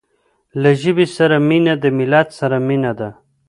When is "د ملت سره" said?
1.83-2.57